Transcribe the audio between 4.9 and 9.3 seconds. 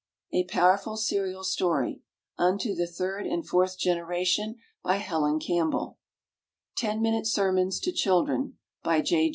HELEN CAMPBELL. TEN MINUTE SERMONS TO CHILDREN. BY J.